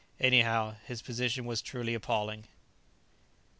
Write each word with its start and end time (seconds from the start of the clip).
Anyhow, 0.19 0.77
his 0.87 1.03
position 1.03 1.45
was 1.45 1.61
truly 1.61 1.93
appalling. 1.93 2.45